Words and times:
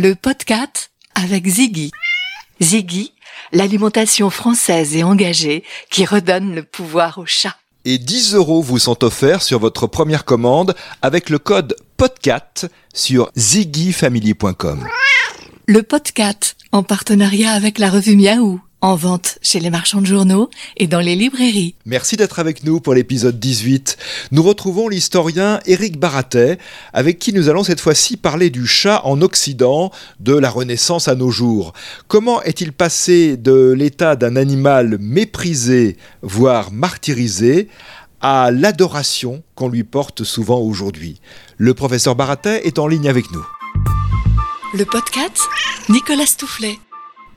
le 0.00 0.14
podcast 0.14 0.92
avec 1.14 1.46
Ziggy. 1.46 1.90
Ziggy, 2.62 3.12
l'alimentation 3.52 4.30
française 4.30 4.96
et 4.96 5.02
engagée 5.02 5.62
qui 5.90 6.06
redonne 6.06 6.54
le 6.54 6.62
pouvoir 6.62 7.18
au 7.18 7.26
chat. 7.26 7.54
Et 7.84 7.98
10 7.98 8.34
euros 8.34 8.62
vous 8.62 8.78
sont 8.78 9.04
offerts 9.04 9.42
sur 9.42 9.58
votre 9.58 9.86
première 9.86 10.24
commande 10.24 10.74
avec 11.02 11.28
le 11.28 11.38
code 11.38 11.76
PODCAT 11.98 12.68
sur 12.94 13.30
ziggyfamily.com. 13.36 14.88
Le 15.66 15.82
podcast 15.82 16.56
en 16.72 16.82
partenariat 16.82 17.52
avec 17.52 17.78
la 17.78 17.90
revue 17.90 18.16
Miaou. 18.16 18.58
En 18.82 18.96
vente 18.96 19.38
chez 19.42 19.60
les 19.60 19.68
marchands 19.68 20.00
de 20.00 20.06
journaux 20.06 20.48
et 20.78 20.86
dans 20.86 21.00
les 21.00 21.14
librairies. 21.14 21.74
Merci 21.84 22.16
d'être 22.16 22.38
avec 22.38 22.64
nous 22.64 22.80
pour 22.80 22.94
l'épisode 22.94 23.38
18. 23.38 23.98
Nous 24.30 24.42
retrouvons 24.42 24.88
l'historien 24.88 25.60
Éric 25.66 25.98
Baratet, 25.98 26.56
avec 26.94 27.18
qui 27.18 27.34
nous 27.34 27.50
allons 27.50 27.62
cette 27.62 27.80
fois-ci 27.80 28.16
parler 28.16 28.48
du 28.48 28.66
chat 28.66 29.02
en 29.04 29.20
Occident, 29.20 29.92
de 30.18 30.32
la 30.34 30.48
Renaissance 30.48 31.08
à 31.08 31.14
nos 31.14 31.30
jours. 31.30 31.74
Comment 32.08 32.42
est-il 32.42 32.72
passé 32.72 33.36
de 33.36 33.74
l'état 33.76 34.16
d'un 34.16 34.34
animal 34.34 34.96
méprisé, 34.98 35.98
voire 36.22 36.72
martyrisé, 36.72 37.68
à 38.22 38.50
l'adoration 38.50 39.42
qu'on 39.56 39.68
lui 39.68 39.84
porte 39.84 40.24
souvent 40.24 40.58
aujourd'hui? 40.58 41.20
Le 41.58 41.74
professeur 41.74 42.16
Baratet 42.16 42.66
est 42.66 42.78
en 42.78 42.86
ligne 42.86 43.10
avec 43.10 43.30
nous. 43.30 43.44
Le 44.72 44.86
podcast 44.86 45.42
Nicolas 45.90 46.24
Stoufflet. 46.24 46.78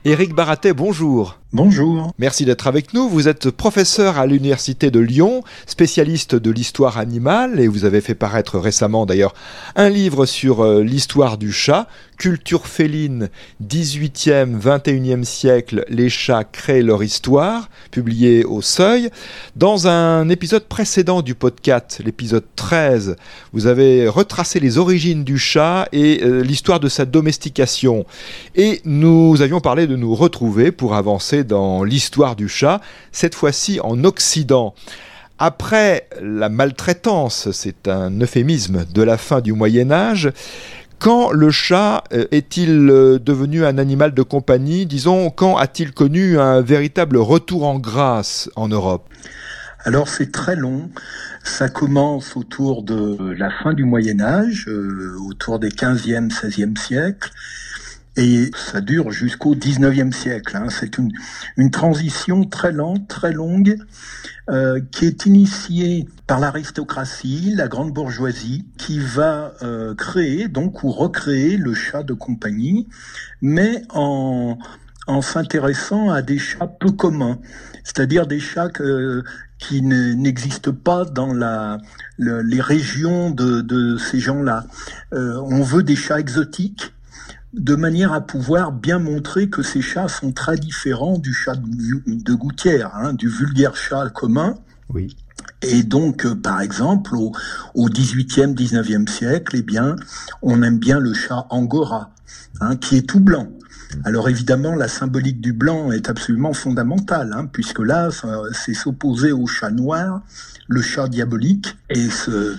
Éric 0.06 0.34
Baratet, 0.34 0.74
bonjour. 0.74 1.38
Bonjour. 1.54 2.12
Merci 2.18 2.44
d'être 2.44 2.66
avec 2.66 2.92
nous. 2.92 3.08
Vous 3.08 3.26
êtes 3.26 3.50
professeur 3.50 4.18
à 4.18 4.26
l'Université 4.26 4.90
de 4.90 5.00
Lyon, 5.00 5.42
spécialiste 5.64 6.34
de 6.34 6.50
l'histoire 6.50 6.98
animale, 6.98 7.58
et 7.58 7.68
vous 7.68 7.86
avez 7.86 8.02
fait 8.02 8.14
paraître 8.14 8.58
récemment 8.58 9.06
d'ailleurs 9.06 9.32
un 9.76 9.88
livre 9.88 10.26
sur 10.26 10.62
euh, 10.62 10.82
l'histoire 10.82 11.38
du 11.38 11.52
chat, 11.52 11.88
Culture 12.16 12.66
féline, 12.66 13.28
18e, 13.66 14.58
21e 14.58 15.24
siècle, 15.24 15.84
les 15.88 16.08
chats 16.08 16.44
créent 16.44 16.82
leur 16.82 17.02
histoire, 17.02 17.68
publié 17.90 18.44
au 18.44 18.62
Seuil. 18.62 19.10
Dans 19.56 19.88
un 19.88 20.28
épisode 20.28 20.64
précédent 20.64 21.22
du 21.22 21.34
podcast, 21.34 22.00
l'épisode 22.04 22.44
13, 22.56 23.16
vous 23.52 23.66
avez 23.66 24.08
retracé 24.08 24.60
les 24.60 24.78
origines 24.78 25.24
du 25.24 25.38
chat 25.38 25.88
et 25.92 26.22
euh, 26.22 26.42
l'histoire 26.42 26.80
de 26.80 26.88
sa 26.88 27.04
domestication. 27.04 28.06
Et 28.54 28.80
nous 28.84 29.42
avions 29.42 29.60
parlé 29.60 29.86
de 29.86 29.96
nous 29.96 30.14
retrouver 30.14 30.72
pour 30.72 30.94
avancer 30.94 31.44
dans 31.44 31.84
l'histoire 31.84 32.36
du 32.36 32.48
chat, 32.48 32.80
cette 33.12 33.34
fois-ci 33.34 33.80
en 33.80 34.04
Occident. 34.04 34.74
Après 35.38 36.08
la 36.22 36.48
maltraitance, 36.48 37.50
c'est 37.50 37.88
un 37.88 38.20
euphémisme 38.20 38.84
de 38.94 39.02
la 39.02 39.18
fin 39.18 39.40
du 39.40 39.52
Moyen 39.52 39.90
Âge, 39.90 40.30
quand 40.98 41.30
le 41.32 41.50
chat 41.50 42.04
euh, 42.12 42.26
est-il 42.30 42.88
euh, 42.90 43.18
devenu 43.18 43.64
un 43.64 43.78
animal 43.78 44.14
de 44.14 44.22
compagnie? 44.22 44.86
Disons, 44.86 45.30
quand 45.30 45.56
a-t-il 45.56 45.92
connu 45.92 46.38
un 46.38 46.60
véritable 46.60 47.16
retour 47.16 47.64
en 47.64 47.78
grâce 47.78 48.50
en 48.56 48.68
Europe? 48.68 49.08
Alors 49.84 50.08
c'est 50.08 50.32
très 50.32 50.56
long. 50.56 50.90
Ça 51.42 51.68
commence 51.68 52.36
autour 52.36 52.82
de 52.82 53.32
la 53.36 53.50
fin 53.50 53.74
du 53.74 53.84
Moyen 53.84 54.20
Âge, 54.20 54.64
euh, 54.66 55.14
autour 55.28 55.58
des 55.58 55.68
15e, 55.68 56.30
16e 56.30 56.78
siècles, 56.78 57.30
et 58.16 58.50
ça 58.54 58.80
dure 58.80 59.10
jusqu'au 59.10 59.54
19e 59.54 60.12
siècle. 60.12 60.56
Hein. 60.56 60.66
C'est 60.70 60.98
une, 60.98 61.10
une 61.56 61.70
transition 61.70 62.44
très 62.44 62.72
lente, 62.72 63.08
très 63.08 63.32
longue, 63.32 63.76
euh, 64.50 64.80
qui 64.92 65.06
est 65.06 65.26
initiée 65.26 66.06
par 66.26 66.38
l'aristocratie, 66.38 67.52
la 67.56 67.68
grande 67.68 67.92
bourgeoisie, 67.92 68.66
qui 68.78 68.98
va 69.00 69.54
euh, 69.62 69.94
créer 69.94 70.48
donc 70.48 70.84
ou 70.84 70.90
recréer 70.90 71.56
le 71.56 71.74
chat 71.74 72.02
de 72.02 72.14
compagnie, 72.14 72.88
mais 73.42 73.82
en, 73.90 74.58
en 75.06 75.22
s'intéressant 75.22 76.10
à 76.10 76.22
des 76.22 76.38
chats 76.38 76.68
peu 76.68 76.90
communs, 76.90 77.38
c'est-à-dire 77.82 78.26
des 78.26 78.40
chats 78.40 78.70
qui 79.58 79.82
n'existent 79.82 80.72
pas 80.72 81.04
dans 81.04 81.32
la, 81.32 81.78
les 82.18 82.60
régions 82.60 83.30
de, 83.30 83.60
de 83.60 83.96
ces 83.96 84.20
gens-là. 84.20 84.66
Euh, 85.12 85.40
on 85.46 85.62
veut 85.62 85.82
des 85.82 85.96
chats 85.96 86.20
exotiques 86.20 86.92
de 87.56 87.74
manière 87.76 88.12
à 88.12 88.20
pouvoir 88.20 88.72
bien 88.72 88.98
montrer 88.98 89.48
que 89.48 89.62
ces 89.62 89.80
chats 89.80 90.08
sont 90.08 90.32
très 90.32 90.56
différents 90.56 91.18
du 91.18 91.32
chat 91.32 91.54
de, 91.56 92.34
gouttière, 92.34 92.94
hein, 92.94 93.12
du 93.12 93.28
vulgaire 93.28 93.76
chat 93.76 94.08
commun. 94.10 94.56
Oui. 94.92 95.16
Et 95.62 95.82
donc, 95.82 96.26
euh, 96.26 96.34
par 96.34 96.60
exemple, 96.60 97.14
au, 97.16 97.32
au 97.74 97.88
18e, 97.88 98.54
19e 98.54 99.08
siècle, 99.08 99.56
eh 99.56 99.62
bien, 99.62 99.96
on 100.42 100.62
aime 100.62 100.78
bien 100.78 100.98
le 100.98 101.14
chat 101.14 101.46
angora, 101.50 102.10
hein, 102.60 102.76
qui 102.76 102.96
est 102.96 103.08
tout 103.08 103.20
blanc. 103.20 103.48
Alors 104.02 104.28
évidemment, 104.28 104.74
la 104.74 104.88
symbolique 104.88 105.40
du 105.40 105.52
blanc 105.52 105.92
est 105.92 106.08
absolument 106.10 106.52
fondamentale, 106.52 107.32
hein, 107.32 107.46
puisque 107.46 107.78
là, 107.78 108.08
c'est 108.52 108.74
s'opposer 108.74 109.32
au 109.32 109.46
chat 109.46 109.70
noir, 109.70 110.22
le 110.66 110.80
chat 110.82 111.08
diabolique, 111.08 111.76
et 111.90 112.08
ce, 112.10 112.56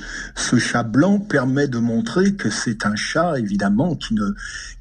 chat 0.58 0.84
blanc 0.84 1.20
permet 1.20 1.68
de 1.68 1.80
montrer 1.80 2.36
que 2.36 2.50
c'est 2.50 2.86
un 2.86 2.96
chat, 2.96 3.38
évidemment, 3.38 3.96
qui 3.96 4.14
ne, 4.14 4.34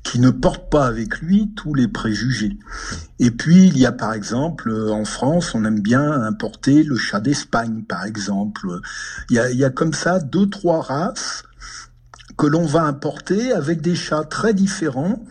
qui 0.03 0.21
ne 0.21 0.31
porte 0.31 0.71
pas 0.71 0.87
avec 0.87 1.21
lui 1.21 1.51
tous 1.57 1.75
les 1.75 1.89
préjugés. 1.89 2.57
Et 3.19 3.31
puis, 3.31 3.67
il 3.67 3.79
y 3.79 3.87
a 3.87 3.93
par 3.93 4.13
exemple, 4.13 4.71
en 4.91 5.05
France, 5.05 5.55
on 5.55 5.65
aime 5.65 5.81
bien 5.81 6.13
importer 6.23 6.85
le 6.85 6.97
chat 6.97 7.21
d'Espagne, 7.21 7.83
par 7.89 8.05
exemple. 8.05 8.69
Il 9.31 9.37
y 9.37 9.65
a 9.65 9.71
comme 9.71 9.95
ça 9.95 10.21
deux, 10.21 10.49
trois 10.49 10.83
races 10.83 11.45
que 12.37 12.47
l'on 12.47 12.67
va 12.67 12.83
importer 12.83 13.53
avec 13.53 13.81
des 13.81 13.95
chats 13.95 14.25
très 14.25 14.55
différents, 14.55 15.25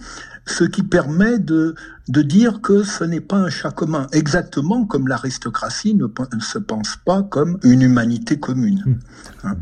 ce 0.46 0.64
qui 0.64 0.84
permet 0.84 1.40
de, 1.40 1.76
de 2.10 2.22
dire 2.22 2.62
que 2.62 2.84
ce 2.84 3.04
n'est 3.04 3.22
pas 3.22 3.38
un 3.38 3.50
chat 3.50 3.72
commun, 3.72 4.08
exactement 4.12 4.86
comme 4.86 5.08
l'aristocratie 5.08 5.96
ne, 5.96 6.08
se 6.40 6.58
pense 6.58 6.98
pas 7.06 7.24
comme 7.24 7.60
une 7.64 7.82
humanité 7.82 8.40
commune. 8.40 8.84
Hmm. 8.86 9.48
Hein. 9.48 9.58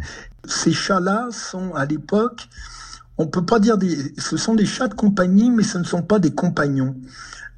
Ces 0.46 0.72
chats-là 0.72 1.28
sont 1.31 1.74
à 1.75 1.86
l'époque, 1.86 2.50
on 3.18 3.28
peut 3.28 3.46
pas 3.46 3.59
dire 3.59 3.78
des, 3.78 4.14
ce 4.18 4.38
sont 4.38 4.56
des 4.56 4.66
chats 4.66 4.88
de 4.88 4.96
compagnie, 4.96 5.52
mais 5.52 5.64
ce 5.64 5.78
ne 5.78 5.84
sont 5.84 6.02
pas 6.02 6.20
des 6.20 6.31
compagnons. 6.31 6.96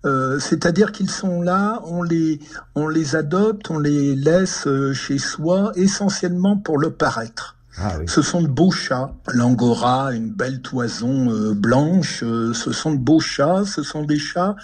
Euh, 0.06 0.38
c'est-à-dire 0.38 0.92
qu'ils 0.92 1.10
sont 1.10 1.42
là, 1.42 1.82
on 1.86 2.04
les, 2.04 2.42
on 2.76 2.90
les 2.90 3.16
adopte, 3.16 3.70
on 3.70 3.80
les 3.80 4.16
laisse 4.16 4.68
euh, 4.68 4.94
chez 4.94 5.18
soi, 5.18 5.72
essentiellement 5.76 6.58
pour 6.58 6.78
le 6.78 6.92
paraître. 6.92 7.56
Ah 7.78 7.98
ce 8.08 8.22
sont 8.22 8.42
de 8.42 8.48
beaux 8.48 8.72
chats. 8.72 9.14
L'angora, 9.34 10.14
une 10.14 10.30
belle 10.30 10.62
toison 10.62 11.32
euh, 11.32 11.54
blanche, 11.54 12.24
euh, 12.24 12.54
ce 12.54 12.72
sont 12.72 12.92
de 12.92 13.00
beaux 13.00 13.20
chats, 13.20 13.64
ce 13.66 13.82
sont 13.82 14.04
des 14.04 14.20
chats 14.20 14.56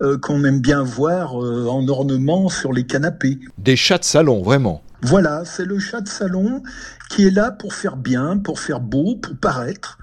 euh, 0.00 0.18
qu'on 0.18 0.44
aime 0.44 0.60
bien 0.60 0.82
voir 0.82 1.34
en 1.34 1.86
ornement 1.88 2.48
sur 2.48 2.72
les 2.72 2.86
canapés. 2.86 3.38
Des 3.58 3.76
chats 3.76 3.98
de 3.98 4.04
salon, 4.04 4.42
vraiment. 4.42 4.82
Voilà, 5.02 5.44
c'est 5.44 5.64
le 5.64 5.78
chat 5.78 6.00
de 6.00 6.08
salon 6.08 6.62
qui 7.10 7.26
est 7.26 7.30
là 7.30 7.50
pour 7.50 7.74
faire 7.74 7.96
bien, 7.96 8.38
pour 8.38 8.58
faire 8.58 8.80
beau, 8.80 9.16
pour 9.16 9.36
paraître. 9.36 9.98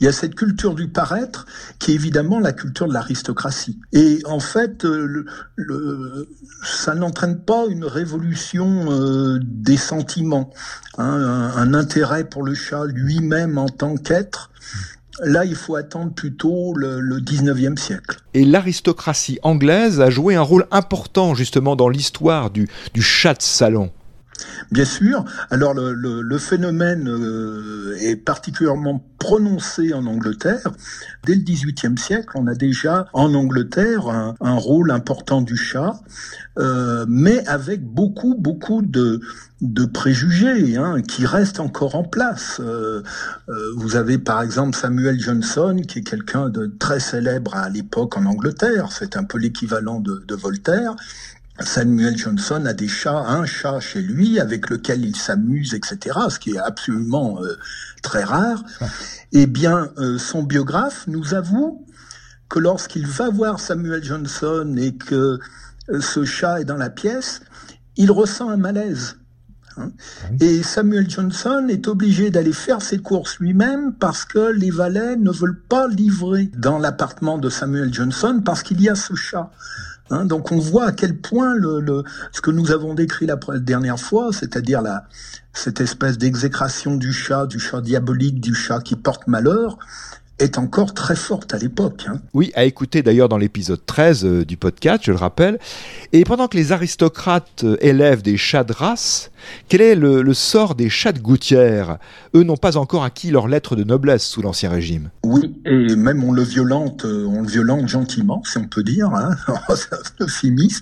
Il 0.00 0.04
y 0.04 0.08
a 0.08 0.12
cette 0.12 0.36
culture 0.36 0.76
du 0.76 0.88
paraître 0.88 1.44
qui 1.80 1.90
est 1.90 1.94
évidemment 1.94 2.38
la 2.38 2.52
culture 2.52 2.86
de 2.86 2.92
l'aristocratie. 2.92 3.80
Et 3.92 4.20
en 4.26 4.38
fait, 4.38 4.84
euh, 4.84 5.26
ça 6.62 6.94
n'entraîne 6.94 7.40
pas 7.40 7.66
une 7.68 7.84
révolution 7.84 8.92
euh, 8.92 9.40
des 9.42 9.76
sentiments, 9.76 10.50
hein, 10.98 11.50
un, 11.56 11.74
intérêt 11.74 12.24
pour 12.24 12.44
le 12.44 12.54
chat 12.54 12.84
lui-même 12.86 13.58
en 13.58 13.68
tant 13.68 13.96
qu'être. 13.96 14.52
Là, 15.24 15.44
il 15.44 15.56
faut 15.56 15.74
attendre 15.74 16.12
plutôt 16.14 16.74
le, 16.76 17.00
le 17.00 17.18
19e 17.18 17.76
siècle. 17.76 18.20
Et 18.34 18.44
l'aristocratie 18.44 19.40
anglaise 19.42 20.00
a 20.00 20.10
joué 20.10 20.36
un 20.36 20.42
rôle 20.42 20.68
important 20.70 21.34
justement 21.34 21.74
dans 21.74 21.88
l'histoire 21.88 22.50
du 22.50 22.68
chat 23.00 23.34
de 23.34 23.42
salon. 23.42 23.90
Bien 24.70 24.84
sûr. 24.84 25.24
Alors 25.50 25.74
le, 25.74 26.38
phénomène 26.38 27.08
euh, 27.08 27.96
est 28.00 28.16
particulièrement 28.16 29.04
prononcé 29.18 29.92
en 29.92 30.06
Angleterre. 30.06 30.70
Dès 31.24 31.34
le 31.34 31.40
XVIIIe 31.40 31.98
siècle, 31.98 32.28
on 32.34 32.46
a 32.46 32.54
déjà 32.54 33.06
en 33.12 33.34
Angleterre 33.34 34.08
un, 34.40 34.54
rôle 34.54 34.90
important 34.90 35.42
du 35.42 35.56
chat, 35.56 36.00
euh, 36.58 37.04
mais 37.08 37.46
avec 37.48 37.82
beaucoup 37.82 38.34
beaucoup 38.38 38.82
de, 38.82 39.20
préjugés 39.92 40.76
hein, 40.76 41.02
qui 41.02 41.26
restent 41.26 41.60
encore 41.60 41.96
en 41.96 42.04
place. 42.04 42.60
Euh, 42.60 43.02
vous 43.76 43.96
avez 43.96 44.18
par 44.18 44.42
exemple 44.42 44.76
Samuel 44.76 45.18
Johnson, 45.18 45.82
qui 45.86 46.00
est 46.00 46.08
quelqu'un 46.08 46.48
de 46.48 46.72
très 46.78 47.00
célèbre 47.00 47.56
à 47.56 47.68
l'époque 47.68 48.16
en 48.16 48.26
Angleterre. 48.26 48.92
C'est 48.92 49.16
un 49.16 49.24
peu 49.24 49.38
l'équivalent 49.38 50.00
de 50.00 50.34
Voltaire 50.34 50.94
Samuel 51.60 52.16
Johnson 52.16 52.64
a 52.66 52.72
des 52.72 52.88
chats, 52.88 53.18
un 53.18 53.44
chat 53.44 53.80
chez 53.80 54.00
lui 54.00 54.38
avec 54.38 54.70
lequel 54.70 55.04
il 55.04 55.16
s'amuse, 55.16 55.74
etc., 55.74 56.18
ce 56.28 56.38
qui 56.38 56.52
est 56.52 56.58
absolument 56.58 57.42
euh, 57.42 57.58
très 58.02 58.24
rare. 58.24 58.62
Eh 59.32 59.46
bien, 59.46 59.90
euh, 59.98 60.16
son 60.16 60.42
biographe 60.42 61.04
nous 61.06 61.34
avoue 61.34 61.84
que 62.48 62.58
lorsqu'il 62.58 63.06
va 63.06 63.28
voir 63.28 63.60
Samuel 63.60 64.02
Johnson 64.02 64.74
et 64.78 64.96
que 64.96 65.38
euh, 65.90 66.00
ce 66.00 66.24
chat 66.24 66.62
est 66.62 66.64
dans 66.64 66.78
la 66.78 66.88
pièce, 66.88 67.42
il 67.96 68.10
ressent 68.10 68.48
un 68.48 68.56
malaise. 68.56 69.18
Hein. 69.78 69.92
Ah 70.24 70.26
Et 70.40 70.62
Samuel 70.62 71.08
Johnson 71.08 71.66
est 71.68 71.88
obligé 71.88 72.30
d'aller 72.30 72.52
faire 72.52 72.82
ses 72.82 72.98
courses 72.98 73.38
lui-même 73.38 73.94
parce 73.94 74.24
que 74.24 74.52
les 74.52 74.70
valets 74.70 75.16
ne 75.16 75.30
veulent 75.30 75.60
pas 75.68 75.88
livrer 75.88 76.50
dans 76.56 76.78
l'appartement 76.78 77.38
de 77.38 77.48
Samuel 77.48 77.92
Johnson 77.92 78.42
parce 78.44 78.62
qu'il 78.62 78.80
y 78.80 78.88
a 78.88 78.94
ce 78.94 79.14
chat. 79.14 79.50
Hein. 80.10 80.24
donc 80.24 80.52
on 80.52 80.58
voit 80.58 80.86
à 80.86 80.92
quel 80.92 81.18
point 81.18 81.54
le, 81.54 82.02
ce 82.32 82.40
que 82.40 82.50
nous 82.50 82.70
avons 82.70 82.94
décrit 82.94 83.26
la 83.26 83.36
dernière 83.58 84.00
fois, 84.00 84.30
c'est-à-dire 84.32 84.80
la, 84.80 85.04
cette 85.52 85.80
espèce 85.82 86.16
d'exécration 86.16 86.96
du 86.96 87.12
chat, 87.12 87.46
du 87.46 87.58
chat 87.58 87.82
diabolique, 87.82 88.40
du 88.40 88.54
chat 88.54 88.80
qui 88.80 88.96
porte 88.96 89.26
malheur, 89.26 89.78
est 90.38 90.58
encore 90.58 90.94
très 90.94 91.16
forte 91.16 91.54
à 91.54 91.58
l'époque. 91.58 92.04
Hein. 92.08 92.20
Oui, 92.32 92.52
à 92.54 92.64
écouter 92.64 93.02
d'ailleurs 93.02 93.28
dans 93.28 93.38
l'épisode 93.38 93.84
13 93.84 94.24
euh, 94.24 94.44
du 94.44 94.56
podcast, 94.56 95.02
je 95.04 95.12
le 95.12 95.18
rappelle. 95.18 95.58
Et 96.12 96.24
pendant 96.24 96.48
que 96.48 96.56
les 96.56 96.72
aristocrates 96.72 97.64
euh, 97.64 97.76
élèvent 97.80 98.22
des 98.22 98.36
chats 98.36 98.64
de 98.64 98.72
race, 98.72 99.30
quel 99.68 99.80
est 99.80 99.94
le, 99.94 100.34
sort 100.34 100.74
des 100.74 100.88
chats 100.88 101.12
de 101.12 101.18
gouttière? 101.18 101.98
Eux 102.34 102.42
n'ont 102.42 102.56
pas 102.56 102.76
encore 102.76 103.04
acquis 103.04 103.30
leur 103.30 103.48
lettre 103.48 103.76
de 103.76 103.84
noblesse 103.84 104.24
sous 104.24 104.42
l'Ancien 104.42 104.70
Régime. 104.70 105.10
Oui, 105.24 105.54
et 105.64 105.96
même 105.96 106.22
on 106.22 106.32
le 106.32 106.42
violente, 106.42 107.04
euh, 107.04 107.26
on 107.26 107.42
le 107.42 107.48
violente 107.48 107.88
gentiment, 107.88 108.42
si 108.44 108.58
on 108.58 108.66
peut 108.66 108.82
dire. 108.82 109.10
Hein. 109.14 109.36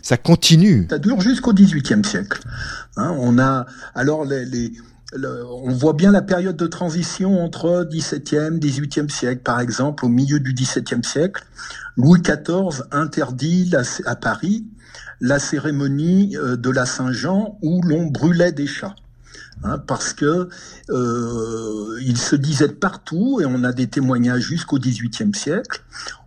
Ça 0.02 0.17
continue. 0.17 0.87
Ça 0.91 0.99
dure 0.99 1.20
jusqu'au 1.20 1.52
XVIIIe 1.52 2.05
siècle. 2.05 2.41
Hein. 2.97 3.14
on 3.19 3.38
a 3.38 3.67
alors 3.94 4.25
les 4.25 4.73
on 5.14 5.73
voit 5.73 5.93
bien 5.93 6.11
la 6.11 6.23
période 6.23 6.56
de 6.56 6.67
transition 6.67 7.43
entre 7.43 7.88
17e, 7.91 8.58
18e 8.58 9.08
siècle. 9.08 9.43
Par 9.43 9.61
exemple, 9.61 10.05
au 10.05 10.08
milieu 10.08 10.41
du 10.41 10.53
17e 10.53 11.05
siècle, 11.05 11.44
Louis 11.97 12.20
XIV 12.20 12.82
interdit 12.91 13.70
à 14.05 14.17
Paris 14.17 14.67
la 15.20 15.38
cérémonie 15.38 16.37
euh, 16.37 16.56
de 16.56 16.70
la 16.70 16.87
Saint-Jean 16.87 17.58
où 17.62 17.81
l'on 17.82 18.06
brûlait 18.06 18.53
des 18.53 18.67
chats. 18.67 18.94
Hein, 19.62 19.79
parce 19.79 20.12
que 20.12 20.50
euh, 20.91 21.99
il 22.02 22.19
se 22.19 22.37
disait 22.37 22.69
partout, 22.69 23.41
et 23.41 23.47
on 23.47 23.64
a 23.64 23.73
des 23.73 23.87
témoignages 23.87 24.43
jusqu'au 24.43 24.79
XVIIIe 24.79 25.35
siècle, 25.35 25.82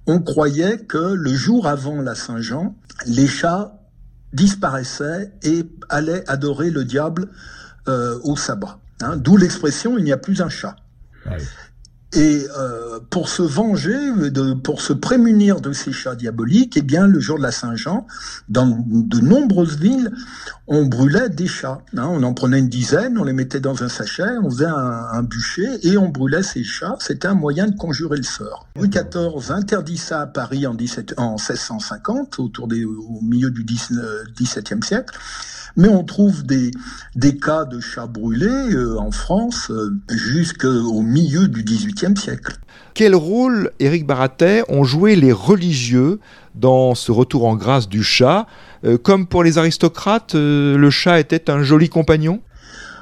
on 0.08 0.20
croyait 0.20 0.80
que 0.80 0.98
le 0.98 1.34
jour 1.34 1.68
avant 1.68 2.02
la 2.02 2.16
Saint-Jean, 2.16 2.76
les 3.06 3.28
chats 3.28 3.80
disparaissaient 4.34 5.32
et 5.44 5.64
allaient 5.90 6.28
adorer 6.28 6.72
le 6.72 6.86
diable 6.86 7.30
euh, 7.90 8.20
au 8.24 8.36
sabbat. 8.36 8.80
Hein. 9.02 9.18
D'où 9.18 9.36
l'expression 9.36 9.98
il 9.98 10.04
n'y 10.04 10.12
a 10.12 10.18
plus 10.18 10.42
un 10.42 10.50
chat. 10.50 10.76
Et 12.14 12.48
euh, 12.58 13.00
pour 13.12 13.30
se 13.30 13.44
venger, 13.44 13.96
de, 14.32 14.54
pour 14.56 14.82
se 14.82 14.94
prémunir 14.94 15.62
de 15.62 15.74
ces 15.74 15.92
chats 15.92 16.16
diaboliques, 16.16 16.76
eh 16.76 16.82
bien, 16.82 17.06
le 17.06 17.20
jour 17.20 17.38
de 17.38 17.44
la 17.44 17.52
Saint-Jean, 17.52 18.08
dans 18.48 18.84
de 18.88 19.20
nombreuses 19.20 19.78
villes, 19.78 20.12
on 20.66 20.86
brûlait 20.88 21.30
des 21.30 21.46
chats. 21.46 21.82
Hein. 21.96 22.08
On 22.10 22.24
en 22.24 22.34
prenait 22.34 22.58
une 22.58 22.70
dizaine, 22.70 23.20
on 23.20 23.24
les 23.24 23.34
mettait 23.34 23.60
dans 23.60 23.84
un 23.84 23.90
sachet, 23.90 24.38
on 24.42 24.50
faisait 24.50 24.66
un, 24.66 25.22
bûcher 25.22 25.68
et 25.84 26.00
on 26.00 26.10
brûlait 26.10 26.42
ces 26.42 26.64
chats. 26.64 26.96
C'était 27.00 27.28
un 27.28 27.36
moyen 27.36 27.68
de 27.68 27.76
conjurer 27.76 28.18
le 28.18 28.24
sort. 28.24 28.68
Louis 28.76 28.90
XIV 28.90 29.52
interdit 29.52 29.98
ça 29.98 30.22
à 30.22 30.26
Paris 30.26 30.66
en, 30.66 30.74
17, 30.74 31.14
en 31.18 31.34
1650, 31.34 32.40
autour 32.40 32.68
des, 32.68 32.86
au 32.86 33.20
milieu 33.22 33.52
du 33.52 33.64
XVIIe 33.64 34.84
siècle 34.84 35.16
mais 35.76 35.88
on 35.88 36.04
trouve 36.04 36.44
des, 36.44 36.72
des 37.16 37.38
cas 37.38 37.66
de 37.66 37.80
chats 37.80 38.08
brûlés 38.08 38.48
euh, 38.48 39.00
en 39.00 39.12
France 39.12 39.70
euh, 39.72 39.92
jusqu'au 40.10 41.02
milieu 41.02 41.48
du 41.48 41.64
XVIIIe 41.64 42.18
siècle. 42.18 42.58
Quel 42.94 43.16
rôle, 43.16 43.72
Éric 43.80 44.06
Baratet, 44.06 44.64
ont 44.68 44.84
joué 44.84 45.16
les 45.16 45.32
religieux 45.32 46.20
dans 46.56 46.96
ce 46.96 47.12
retour 47.12 47.46
en 47.46 47.56
grâce 47.56 47.88
du 47.88 48.04
chat? 48.04 48.48
Euh, 48.84 48.98
Comme 48.98 49.28
pour 49.28 49.44
les 49.44 49.58
aristocrates, 49.58 50.36
le 50.36 50.90
chat 50.90 51.20
était 51.20 51.50
un 51.50 51.64
joli 51.64 51.90
compagnon? 51.90 52.42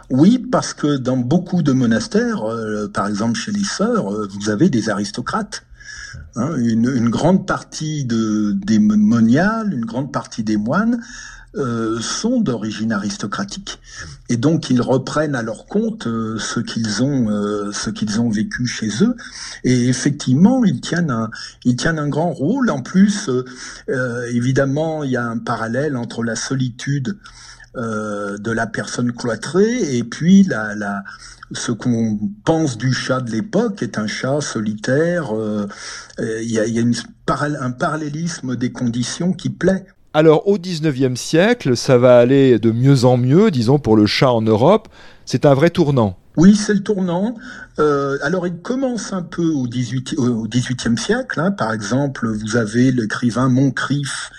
Oui, 0.09 0.37
parce 0.39 0.73
que 0.73 0.97
dans 0.97 1.17
beaucoup 1.17 1.63
de 1.63 1.73
monastères, 1.73 2.43
par 2.93 3.07
exemple 3.07 3.37
chez 3.37 3.51
les 3.51 3.65
sœurs, 3.65 4.05
vous 4.29 4.49
avez 4.49 4.69
des 4.69 4.89
aristocrates. 4.89 5.63
Hein, 6.35 6.55
une, 6.57 6.85
une, 6.85 7.09
grande 7.09 7.47
partie 7.47 8.05
de, 8.05 8.53
des 8.53 8.79
moniales, 8.79 9.73
une 9.73 9.85
grande 9.85 10.11
partie 10.11 10.43
des 10.43 10.57
moines 10.57 11.01
euh, 11.57 12.00
sont 12.00 12.39
d'origine 12.39 12.92
aristocratique 12.92 13.80
et 14.30 14.38
donc 14.38 14.69
ils 14.69 14.81
reprennent 14.81 15.33
à 15.33 15.42
leur 15.42 15.65
compte 15.65 16.06
euh, 16.06 16.38
ce 16.38 16.59
qu'ils 16.59 17.01
ont 17.01 17.31
euh, 17.31 17.71
ce 17.71 17.89
qu'ils 17.89 18.21
ont 18.21 18.30
vécu 18.30 18.68
chez 18.68 18.89
eux 19.01 19.15
et 19.63 19.88
effectivement 19.88 20.63
ils 20.63 20.81
tiennent 20.81 21.09
un 21.09 21.31
ils 21.65 21.75
tiennent 21.75 21.98
un 21.98 22.09
grand 22.09 22.31
rôle 22.31 22.69
en 22.69 22.83
plus 22.83 23.31
évidemment 24.30 25.04
il 25.04 25.12
y 25.12 25.18
a 25.18 25.25
un 25.25 25.39
parallèle 25.39 25.98
entre 25.98 26.24
la 26.24 26.36
solitude 26.36 27.18
de 27.75 28.51
la 28.51 28.65
personne 28.68 29.12
cloîtrée 29.12 29.98
et 29.98 30.04
puis 30.04 30.44
la, 30.44 30.75
la 30.75 31.04
ce 31.51 31.71
qu'on 31.71 32.19
pense 32.44 32.77
du 32.77 32.94
chat 32.94 33.21
de 33.21 33.31
l'époque 33.31 33.81
est 33.81 33.98
un 33.98 34.07
chat 34.07 34.42
solitaire. 34.42 35.31
Il 36.19 36.51
y 36.51 36.59
a, 36.59 36.65
y 36.65 36.77
a 36.77 36.81
une, 36.81 36.95
un 37.27 37.71
parallélisme 37.71 38.56
des 38.56 38.71
conditions 38.71 39.31
qui 39.31 39.50
plaît. 39.50 39.86
Alors 40.17 40.47
au 40.47 40.57
19e 40.57 41.15
siècle, 41.15 41.77
ça 41.77 41.99
va 41.99 42.17
aller 42.17 42.57
de 42.57 42.71
mieux 42.71 43.05
en 43.05 43.17
mieux, 43.17 43.51
disons, 43.51 43.77
pour 43.77 43.95
le 43.95 44.07
chat 44.07 44.31
en 44.31 44.41
Europe. 44.41 44.87
C'est 45.25 45.45
un 45.45 45.53
vrai 45.53 45.69
tournant. 45.69 46.17
Oui, 46.37 46.55
c'est 46.55 46.73
le 46.73 46.79
tournant. 46.79 47.35
Euh, 47.77 48.17
alors, 48.23 48.47
il 48.47 48.57
commence 48.57 49.13
un 49.13 49.21
peu 49.21 49.45
au 49.45 49.67
18, 49.67 50.15
au 50.17 50.47
18e 50.47 50.97
siècle. 50.97 51.39
Hein. 51.39 51.51
Par 51.51 51.71
exemple, 51.71 52.27
vous 52.29 52.55
avez 52.55 52.91
l'écrivain 52.91 53.47
Moncrief 53.47 54.31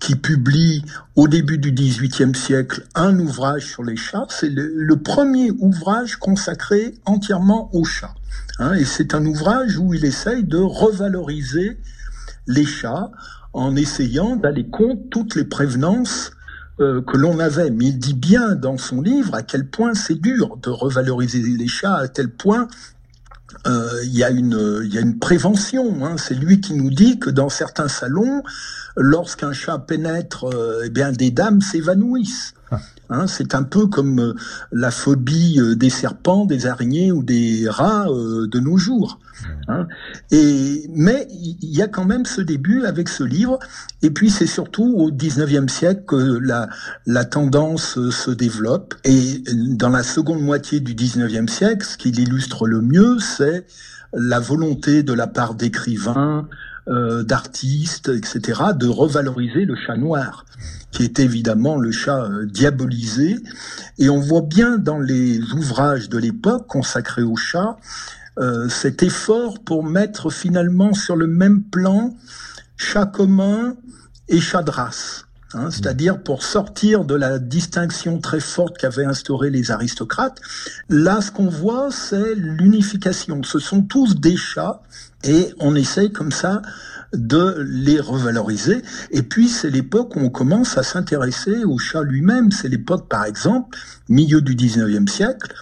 qui 0.00 0.16
publie 0.16 0.84
au 1.14 1.28
début 1.28 1.58
du 1.58 1.70
18e 1.70 2.34
siècle 2.34 2.82
un 2.96 3.16
ouvrage 3.20 3.66
sur 3.66 3.84
les 3.84 3.94
chats. 3.94 4.26
C'est 4.30 4.50
le, 4.50 4.96
premier 4.96 5.52
ouvrage 5.60 6.16
consacré 6.16 6.92
entièrement 7.04 7.70
aux 7.72 7.84
chats. 7.84 8.16
Hein. 8.58 8.72
Et 8.74 8.84
c'est 8.84 9.14
un 9.14 9.24
ouvrage 9.26 9.78
où 9.78 9.94
il 9.94 10.04
essaye 10.04 10.42
de 10.42 10.58
revaloriser 10.58 11.78
les 12.48 12.66
chats 12.66 13.12
en 13.54 13.76
essayant 13.76 14.36
d'aller 14.36 14.66
contre 14.66 15.00
toutes 15.10 15.36
les 15.36 15.44
prévenances 15.44 16.32
euh, 16.80 17.00
que 17.00 17.16
l'on 17.16 17.38
avait. 17.38 17.70
Mais 17.70 17.86
il 17.86 17.98
dit 17.98 18.14
bien 18.14 18.56
dans 18.56 18.76
son 18.76 19.00
livre 19.00 19.34
à 19.34 19.42
quel 19.42 19.68
point 19.68 19.94
c'est 19.94 20.20
dur 20.20 20.58
de 20.60 20.70
revaloriser 20.70 21.40
les 21.40 21.68
chats, 21.68 21.94
à 21.94 22.08
tel 22.08 22.30
point 22.30 22.68
euh, 23.66 24.00
il 24.04 24.14
y, 24.14 24.24
a 24.24 24.30
une, 24.30 25.18
prévention. 25.18 26.04
Hein. 26.04 26.16
C'est 26.18 26.34
lui 26.34 26.60
qui 26.60 26.74
nous 26.74 26.90
dit 26.90 27.18
que 27.18 27.30
dans 27.30 27.48
certains 27.48 27.88
salons, 27.88 28.42
lorsqu'un 28.96 29.52
chat 29.52 29.78
pénètre, 29.78 30.44
euh, 30.44 30.82
eh 30.84 30.90
bien 30.90 31.12
des 31.12 31.30
dames 31.30 31.60
s'évanouissent. 31.60 32.53
Hein, 33.10 33.26
c'est 33.26 33.54
un 33.54 33.62
peu 33.62 33.86
comme 33.86 34.34
la 34.72 34.90
phobie 34.90 35.60
des 35.76 35.90
serpents, 35.90 36.46
des 36.46 36.66
araignées 36.66 37.12
ou 37.12 37.22
des 37.22 37.68
rats 37.68 38.06
de 38.08 38.58
nos 38.60 38.76
jours. 38.76 39.18
Hein. 39.68 39.86
Et, 40.30 40.86
mais 40.94 41.26
il 41.30 41.74
y 41.74 41.82
a 41.82 41.88
quand 41.88 42.04
même 42.04 42.24
ce 42.24 42.40
début 42.40 42.84
avec 42.84 43.08
ce 43.08 43.24
livre. 43.24 43.58
Et 44.02 44.10
puis 44.10 44.30
c'est 44.30 44.46
surtout 44.46 44.94
au 44.96 45.10
19e 45.10 45.68
siècle 45.68 46.04
que 46.06 46.38
la, 46.42 46.68
la 47.06 47.24
tendance 47.24 48.10
se 48.10 48.30
développe. 48.30 48.94
Et 49.04 49.42
dans 49.52 49.90
la 49.90 50.02
seconde 50.02 50.40
moitié 50.40 50.80
du 50.80 50.94
19e 50.94 51.48
siècle, 51.48 51.84
ce 51.84 51.96
qui 51.96 52.10
l'illustre 52.10 52.66
le 52.66 52.80
mieux, 52.80 53.18
c'est 53.18 53.66
la 54.14 54.40
volonté 54.40 55.02
de 55.02 55.12
la 55.12 55.26
part 55.26 55.54
d'écrivains, 55.54 56.48
euh, 56.88 57.22
d'artistes, 57.22 58.10
etc., 58.10 58.60
de 58.76 58.86
revaloriser 58.86 59.64
le 59.64 59.74
chat 59.74 59.96
noir, 59.96 60.44
qui 60.90 61.02
est 61.02 61.18
évidemment 61.18 61.78
le 61.78 61.90
chat 61.90 62.24
euh, 62.24 62.46
diabolisé. 62.46 63.36
Et 63.98 64.10
on 64.10 64.20
voit 64.20 64.42
bien 64.42 64.76
dans 64.76 64.98
les 64.98 65.40
ouvrages 65.52 66.08
de 66.08 66.18
l'époque 66.18 66.66
consacrés 66.66 67.22
au 67.22 67.36
chat 67.36 67.78
euh, 68.38 68.68
cet 68.68 69.02
effort 69.02 69.62
pour 69.64 69.84
mettre 69.84 70.28
finalement 70.28 70.92
sur 70.92 71.16
le 71.16 71.26
même 71.26 71.62
plan 71.62 72.14
chat 72.76 73.06
commun 73.06 73.76
et 74.28 74.40
chat 74.40 74.62
de 74.62 74.70
race. 74.70 75.23
Hein, 75.54 75.70
c'est-à-dire 75.70 76.20
pour 76.20 76.42
sortir 76.42 77.04
de 77.04 77.14
la 77.14 77.38
distinction 77.38 78.18
très 78.18 78.40
forte 78.40 78.76
qu'avaient 78.76 79.04
instauré 79.04 79.50
les 79.50 79.70
aristocrates. 79.70 80.40
Là, 80.88 81.20
ce 81.20 81.30
qu'on 81.30 81.48
voit, 81.48 81.90
c'est 81.92 82.34
l'unification. 82.34 83.42
Ce 83.44 83.60
sont 83.60 83.82
tous 83.82 84.16
des 84.16 84.36
chats 84.36 84.82
et 85.22 85.54
on 85.60 85.76
essaye 85.76 86.10
comme 86.10 86.32
ça 86.32 86.60
de 87.12 87.64
les 87.68 88.00
revaloriser. 88.00 88.82
Et 89.12 89.22
puis, 89.22 89.48
c'est 89.48 89.70
l'époque 89.70 90.16
où 90.16 90.20
on 90.20 90.30
commence 90.30 90.76
à 90.76 90.82
s'intéresser 90.82 91.64
au 91.64 91.78
chat 91.78 92.02
lui-même. 92.02 92.50
C'est 92.50 92.68
l'époque, 92.68 93.08
par 93.08 93.24
exemple, 93.24 93.78
milieu 94.08 94.40
du 94.40 94.56
19e 94.56 95.08
siècle, 95.08 95.54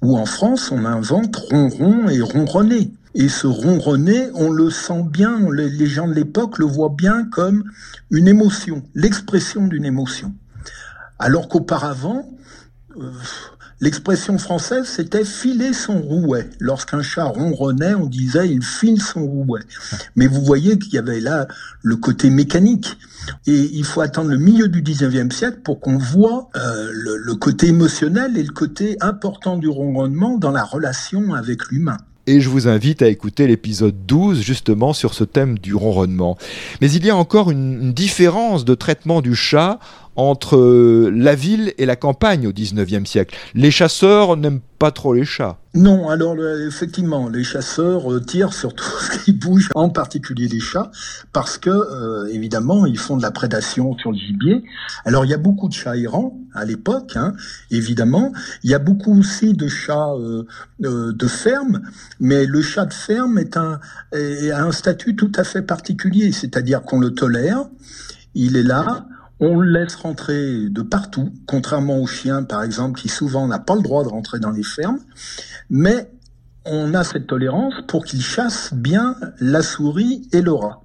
où 0.00 0.16
en 0.16 0.26
France, 0.26 0.70
on 0.70 0.84
invente 0.84 1.34
ronron 1.34 2.08
et 2.08 2.20
ronronner. 2.20 2.92
Et 3.14 3.28
ce 3.28 3.46
ronronner, 3.46 4.28
on 4.34 4.50
le 4.50 4.70
sent 4.70 5.02
bien, 5.04 5.40
les 5.50 5.86
gens 5.86 6.06
de 6.06 6.14
l'époque 6.14 6.58
le 6.58 6.66
voient 6.66 6.94
bien 6.96 7.24
comme 7.24 7.64
une 8.10 8.28
émotion, 8.28 8.82
l'expression 8.94 9.66
d'une 9.66 9.84
émotion. 9.84 10.32
Alors 11.18 11.48
qu'auparavant, 11.48 12.30
euh, 12.96 13.10
L'expression 13.82 14.36
française, 14.36 14.84
c'était 14.84 15.24
filer 15.24 15.72
son 15.72 16.02
rouet. 16.02 16.50
Lorsqu'un 16.58 17.00
chat 17.00 17.24
ronronnait, 17.24 17.94
on 17.94 18.04
disait 18.04 18.46
il 18.46 18.62
file 18.62 19.00
son 19.00 19.26
rouet. 19.26 19.62
Mais 20.16 20.26
vous 20.26 20.42
voyez 20.42 20.78
qu'il 20.78 20.92
y 20.92 20.98
avait 20.98 21.20
là 21.20 21.48
le 21.82 21.96
côté 21.96 22.28
mécanique. 22.28 22.98
Et 23.46 23.70
il 23.72 23.84
faut 23.86 24.02
attendre 24.02 24.28
le 24.28 24.36
milieu 24.36 24.68
du 24.68 24.82
19e 24.82 25.32
siècle 25.32 25.60
pour 25.64 25.80
qu'on 25.80 25.96
voit 25.96 26.50
euh, 26.56 26.90
le, 26.92 27.16
le 27.16 27.34
côté 27.36 27.68
émotionnel 27.68 28.36
et 28.36 28.42
le 28.42 28.52
côté 28.52 28.98
important 29.00 29.56
du 29.56 29.68
ronronnement 29.68 30.36
dans 30.36 30.50
la 30.50 30.62
relation 30.62 31.32
avec 31.32 31.70
l'humain 31.70 31.96
et 32.30 32.40
je 32.40 32.48
vous 32.48 32.68
invite 32.68 33.02
à 33.02 33.08
écouter 33.08 33.48
l'épisode 33.48 34.06
12 34.06 34.40
justement 34.40 34.92
sur 34.92 35.14
ce 35.14 35.24
thème 35.24 35.58
du 35.58 35.74
ronronnement. 35.74 36.38
Mais 36.80 36.88
il 36.92 37.04
y 37.04 37.10
a 37.10 37.16
encore 37.16 37.50
une, 37.50 37.92
différence 37.92 38.64
de 38.64 38.74
traitement 38.76 39.20
du 39.20 39.34
chat 39.34 39.80
entre 40.16 40.56
euh, 40.56 41.10
la 41.14 41.34
ville 41.34 41.72
et 41.78 41.86
la 41.86 41.96
campagne 41.96 42.46
au 42.46 42.52
19e 42.52 43.06
siècle. 43.06 43.36
Les 43.54 43.70
chasseurs 43.70 44.36
n'aiment 44.36 44.60
pas 44.78 44.90
trop 44.90 45.14
les 45.14 45.24
chats. 45.24 45.58
Non, 45.74 46.08
alors 46.08 46.36
effectivement, 46.66 47.28
les 47.28 47.44
chasseurs 47.44 48.12
euh, 48.12 48.20
tirent 48.20 48.52
sur 48.52 48.74
tout 48.74 48.84
ce 48.84 49.24
qui 49.24 49.32
bouge, 49.32 49.68
en 49.74 49.88
particulier 49.88 50.48
les 50.48 50.58
chats, 50.58 50.90
parce 51.32 51.58
que 51.58 51.70
euh, 51.70 52.26
évidemment 52.32 52.86
ils 52.86 52.98
font 52.98 53.16
de 53.16 53.22
la 53.22 53.30
prédation 53.30 53.96
sur 53.98 54.10
le 54.10 54.18
gibier. 54.18 54.64
Alors 55.04 55.24
il 55.24 55.30
y 55.30 55.34
a 55.34 55.38
beaucoup 55.38 55.68
de 55.68 55.74
chats 55.74 55.96
errants 55.96 56.36
à 56.54 56.64
l'époque, 56.64 57.12
hein, 57.14 57.34
évidemment. 57.70 58.32
Il 58.64 58.70
y 58.70 58.74
a 58.74 58.78
beaucoup 58.78 59.16
aussi 59.18 59.54
de 59.54 59.68
chats 59.68 60.12
de 60.80 61.28
ferme, 61.28 61.82
mais 62.18 62.46
le 62.46 62.62
chat 62.62 62.86
de 62.86 62.94
ferme 62.94 63.38
est 63.38 63.56
un 63.56 63.78
est, 64.12 64.50
a 64.50 64.64
un 64.64 64.72
statut 64.72 65.14
tout 65.14 65.32
à 65.36 65.44
fait 65.44 65.62
particulier, 65.62 66.32
c'est-à-dire 66.32 66.82
qu'on 66.82 66.98
le 66.98 67.10
tolère, 67.10 67.64
il 68.34 68.56
est 68.56 68.62
là, 68.62 69.06
on 69.40 69.58
le 69.58 69.70
laisse 69.70 69.94
rentrer 69.94 70.68
de 70.68 70.82
partout, 70.82 71.32
contrairement 71.46 71.98
aux 71.98 72.06
chiens, 72.06 72.42
par 72.42 72.62
exemple, 72.62 73.00
qui 73.00 73.08
souvent 73.08 73.46
n'a 73.46 73.58
pas 73.58 73.74
le 73.74 73.82
droit 73.82 74.04
de 74.04 74.08
rentrer 74.08 74.38
dans 74.38 74.50
les 74.50 74.62
fermes. 74.62 75.00
Mais 75.70 76.10
on 76.64 76.94
a 76.94 77.04
cette 77.04 77.26
tolérance 77.26 77.74
pour 77.88 78.04
qu'il 78.04 78.22
chasse 78.22 78.74
bien 78.74 79.16
la 79.40 79.62
souris 79.62 80.28
et 80.32 80.42
le 80.42 80.52
rat. 80.52 80.84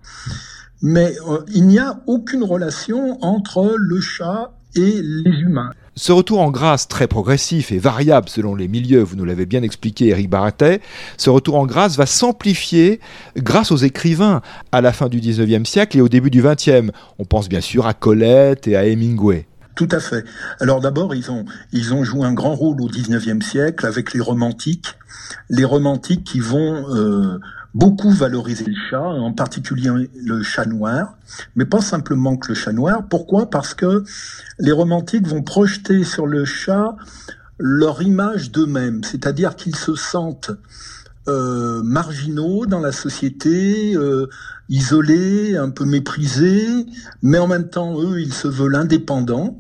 Mais 0.82 1.16
euh, 1.28 1.40
il 1.54 1.68
n'y 1.68 1.80
a 1.80 2.02
aucune 2.08 2.44
relation 2.44 3.24
entre 3.24 3.76
le 3.78 4.00
chat 4.00 4.52
et 4.76 5.02
les 5.02 5.40
humains. 5.42 5.72
Ce 5.98 6.12
retour 6.12 6.42
en 6.42 6.52
grâce 6.52 6.90
très 6.90 7.08
progressif 7.08 7.72
et 7.72 7.78
variable 7.78 8.28
selon 8.28 8.54
les 8.54 8.68
milieux, 8.68 9.02
vous 9.02 9.16
nous 9.16 9.24
l'avez 9.24 9.46
bien 9.46 9.64
expliqué 9.64 10.10
Eric 10.10 10.30
Baratet, 10.30 10.82
ce 11.16 11.30
retour 11.30 11.56
en 11.56 11.66
grâce 11.66 11.96
va 11.96 12.06
s'amplifier 12.06 13.00
grâce 13.38 13.72
aux 13.72 13.78
écrivains 13.78 14.42
à 14.74 14.82
la 14.82 14.92
fin 14.92 15.08
du 15.08 15.22
19e 15.22 15.64
siècle 15.64 15.98
et 15.98 16.02
au 16.02 16.10
début 16.10 16.30
du 16.30 16.44
20e. 16.44 16.90
On 17.18 17.24
pense 17.24 17.48
bien 17.48 17.62
sûr 17.62 17.88
à 17.88 17.94
Colette 17.94 18.68
et 18.68 18.76
à 18.76 18.86
Hemingway. 18.86 19.48
Tout 19.76 19.88
à 19.90 20.02
fait. 20.02 20.26
Alors 20.60 20.82
d'abord, 20.82 21.16
ils 21.16 21.32
ont, 21.32 21.46
ils 21.72 21.94
ont 21.94 22.04
joué 22.04 22.26
un 22.26 22.34
grand 22.34 22.56
rôle 22.56 22.82
au 22.82 22.90
19e 22.90 23.42
siècle 23.42 23.86
avec 23.86 24.14
les 24.14 24.20
romantiques. 24.20 24.98
Les 25.50 25.64
romantiques 25.64 26.26
qui 26.26 26.42
vont 26.42 26.94
euh, 26.94 27.40
beaucoup 27.76 28.10
valoriser 28.10 28.66
le 28.66 28.76
chat, 28.90 29.02
en 29.02 29.34
particulier 29.34 30.10
le 30.16 30.42
chat 30.42 30.66
noir, 30.66 31.18
mais 31.56 31.66
pas 31.66 31.82
simplement 31.82 32.38
que 32.38 32.48
le 32.48 32.56
chat 32.56 32.72
noir. 32.72 33.04
Pourquoi? 33.10 33.50
Parce 33.50 33.74
que 33.74 34.06
les 34.58 34.72
romantiques 34.72 35.28
vont 35.28 35.44
projeter 35.44 36.06
sur 36.06 36.26
le 36.26 36.46
chat 36.46 36.96
leur 37.60 38.02
image 38.02 38.52
d'eux-mêmes, 38.52 39.04
c'est-à-dire 39.04 39.56
qu'ils 39.56 39.76
se 39.76 39.94
sentent 39.94 40.52
euh, 41.28 41.82
marginaux 41.84 42.66
dans 42.66 42.80
la 42.80 42.92
société, 42.92 43.96
euh, 43.96 44.28
isolés, 44.70 45.58
un 45.58 45.70
peu 45.70 45.84
méprisés, 45.86 46.86
mais 47.22 47.40
en 47.40 47.48
même 47.48 47.70
temps, 47.70 48.02
eux, 48.02 48.22
ils 48.22 48.34
se 48.34 48.48
veulent 48.48 48.76
indépendants 48.76 49.60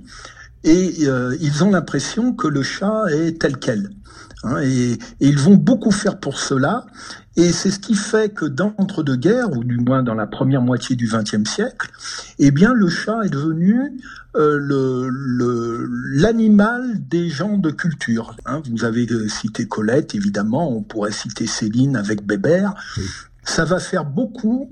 et 0.65 1.07
euh, 1.07 1.37
ils 1.39 1.63
ont 1.63 1.71
l'impression 1.71 2.33
que 2.33 2.47
le 2.47 2.63
chat 2.63 3.03
est 3.11 3.39
tel 3.39 3.57
quel. 3.57 3.91
Hein, 4.43 4.61
et, 4.61 4.93
et, 4.93 4.97
ils 5.19 5.39
vont 5.39 5.55
beaucoup 5.55 5.91
faire 5.91 6.19
pour 6.19 6.39
cela. 6.39 6.85
Et 7.37 7.51
c'est 7.51 7.69
ce 7.69 7.79
qui 7.79 7.95
fait 7.95 8.33
que 8.33 8.45
dans 8.45 8.73
l'entre-deux-guerres, 8.77 9.51
ou 9.51 9.63
du 9.63 9.77
moins 9.77 10.03
dans 10.03 10.13
la 10.13 10.25
première 10.25 10.61
moitié 10.61 10.95
du 10.95 11.07
XXe 11.07 11.49
siècle, 11.49 11.91
eh 12.39 12.51
bien, 12.51 12.73
le 12.73 12.89
chat 12.89 13.21
est 13.23 13.29
devenu 13.29 13.91
euh, 14.35 14.57
le 14.59 15.87
l'animal 16.17 16.95
des 17.07 17.29
gens 17.29 17.57
de 17.57 17.71
culture. 17.71 18.35
Hein. 18.45 18.61
vous 18.69 18.83
avez 18.83 19.05
euh, 19.11 19.29
cité 19.29 19.67
Colette, 19.67 20.15
évidemment, 20.15 20.75
on 20.75 20.81
pourrait 20.81 21.11
citer 21.11 21.47
Céline 21.47 21.95
avec 21.95 22.25
Bébert. 22.25 22.73
Ça 23.43 23.63
va 23.63 23.79
faire 23.79 24.03
beaucoup 24.03 24.71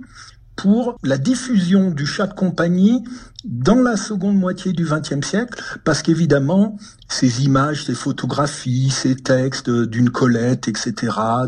pour 0.55 0.98
la 1.03 1.17
diffusion 1.17 1.91
du 1.91 2.05
chat 2.05 2.27
de 2.27 2.33
compagnie 2.33 3.03
dans 3.43 3.81
la 3.81 3.98
seconde 3.98 4.38
moitié 4.38 4.72
du 4.72 4.86
XXe 4.86 5.25
siècle, 5.25 5.62
parce 5.83 6.01
qu'évidemment, 6.01 6.77
ces 7.10 7.43
images, 7.43 7.86
ces 7.86 7.95
photographies, 7.95 8.89
ces 8.89 9.15
textes 9.15 9.69
d'une 9.69 10.10
Colette, 10.10 10.67
etc., 10.67 10.93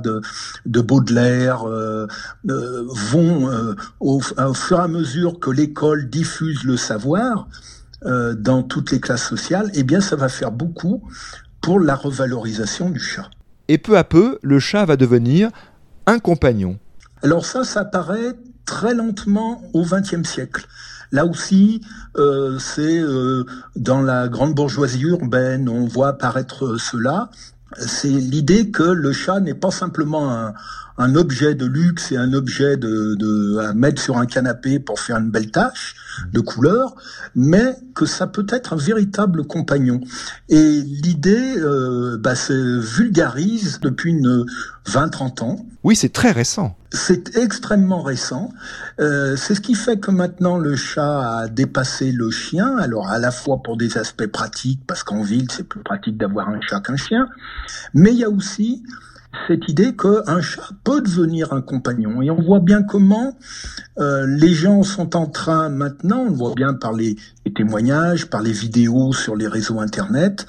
de, 0.03 0.21
de 0.65 0.81
Baudelaire, 0.81 1.67
euh, 1.67 2.07
euh, 2.50 2.83
vont, 2.89 3.50
euh, 3.50 3.75
au, 4.00 4.21
au, 4.38 4.53
fur 4.53 4.79
et 4.79 4.83
à 4.83 4.88
mesure 4.88 5.39
que 5.39 5.51
l'école 5.51 6.09
diffuse 6.09 6.63
le 6.63 6.77
savoir 6.77 7.47
dans 8.38 8.62
toutes 8.62 8.91
les 8.91 9.00
classes 9.00 9.27
sociales, 9.27 9.71
eh 9.74 9.81
bien, 9.81 10.00
ça 10.00 10.15
va 10.15 10.29
faire 10.29 10.51
beaucoup 10.51 11.01
pour 11.59 11.79
la 11.79 11.95
revalorisation 11.95 12.91
du 12.91 13.00
chat. 13.00 13.31
Et 13.67 13.79
peu 13.79 13.97
à 13.97 14.03
peu, 14.03 14.38
le 14.43 14.59
chat 14.59 14.85
va 14.85 14.95
devenir 14.95 15.50
un 16.05 16.19
compagnon. 16.19 16.77
Alors 17.24 17.45
ça, 17.47 17.63
ça 17.63 17.83
paraît 17.83 18.35
très 18.65 18.93
lentement 18.93 19.62
au 19.74 19.84
XXe 19.84 20.27
siècle. 20.27 20.67
Là 21.12 21.25
aussi, 21.25 21.81
euh, 22.17 22.57
c'est 22.60 23.00
euh, 23.00 23.45
dans 23.75 24.01
la 24.01 24.27
grande 24.27 24.53
bourgeoisie 24.53 25.01
urbaine, 25.01 25.69
on 25.69 25.86
voit 25.86 26.10
apparaître 26.10 26.77
cela. 26.77 27.29
C'est 27.77 28.07
l'idée 28.07 28.72
que 28.72 28.84
le 28.84 29.12
chat 29.12 29.39
n'est 29.39 29.53
pas 29.53 29.72
simplement 29.72 30.53
un, 30.98 31.15
objet 31.15 31.55
de 31.55 31.65
luxe 31.65 32.12
et 32.12 32.17
un 32.17 32.34
objet 32.34 32.77
de, 32.77 33.15
de, 33.15 33.57
à 33.57 33.74
mettre 33.74 34.01
sur 34.01 34.17
un 34.17 34.25
canapé 34.25 34.79
pour 34.79 35.00
faire 35.00 35.17
une 35.17 35.29
belle 35.29 35.51
tâche 35.51 35.95
de 36.34 36.39
couleur, 36.39 36.95
mais 37.36 37.75
que 37.93 38.05
ça 38.05 38.27
peut 38.27 38.45
être 38.50 38.74
un 38.74 38.77
véritable 38.77 39.45
compagnon. 39.45 40.01
Et 40.50 40.81
l'idée 40.81 41.57
euh, 41.57 42.17
bah, 42.17 42.36
se 42.36 42.79
vulgarise 42.79 43.79
depuis 43.81 44.12
une 44.12 44.45
20-30 44.88 45.43
ans. 45.43 45.65
Oui, 45.84 45.95
c'est 45.95 46.13
très 46.13 46.31
récent. 46.31 46.77
C'est 46.91 47.36
extrêmement 47.38 48.01
récent. 48.01 48.51
Euh, 49.00 49.36
c'est 49.36 49.55
ce 49.55 49.62
qui 49.62 49.75
fait 49.75 50.00
que 50.00 50.12
maintenant 50.12 50.57
le 50.57 50.75
chat 50.75 51.39
a 51.39 51.48
dépassé 51.48 52.12
le 52.12 52.29
chien. 52.31 52.77
Alors 52.77 53.10
à 53.10 53.19
la 53.19 53.31
fois 53.31 53.62
pour 53.63 53.77
des 53.77 53.98
aspects 53.98 54.27
pratiques, 54.27 54.81
parce 54.88 55.03
qu'en 55.03 55.22
ville 55.22 55.48
c'est 55.51 55.67
plus 55.67 55.81
pratique 55.81 56.17
d'avoir 56.17 56.50
un 56.50 56.60
chat 56.62 56.79
qu'un 56.79 56.95
chien, 56.95 57.27
mais 57.93 58.12
il 58.12 58.19
y 58.19 58.24
a 58.24 58.29
aussi 58.29 58.84
cette 59.48 59.68
idée 59.70 59.96
qu'un 59.96 60.42
chat 60.42 60.70
peut 60.84 61.01
devenir 61.01 61.54
un 61.54 61.62
compagnon. 61.62 62.22
Et 62.22 62.30
on 62.30 62.42
voit 62.42 62.60
bien 62.60 62.84
comment 62.84 63.38
euh, 63.98 64.25
les 64.27 64.54
gens 64.54 64.84
sont 64.84 65.15
en 65.15 65.27
train 65.27 65.70
maintenant, 65.70 66.22
on 66.22 66.30
le 66.30 66.36
voit 66.36 66.54
bien 66.56 66.74
par 66.74 66.94
les, 66.94 67.15
témoignages, 67.56 68.30
par 68.30 68.42
les 68.42 68.51
vidéos 68.51 69.13
sur 69.13 69.36
les 69.36 69.48
réseaux 69.48 69.80
Internet, 69.80 70.46